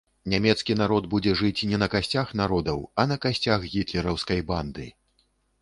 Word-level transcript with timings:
Нямецкі 0.31 0.75
народ 0.79 1.07
будзе 1.11 1.33
жыць 1.41 1.67
не 1.73 1.77
на 1.83 1.89
касцях 1.95 2.33
народаў, 2.43 2.79
а 3.05 3.07
на 3.13 3.21
касцях 3.27 3.71
гітлераўскай 3.77 4.45
банды. 4.53 4.91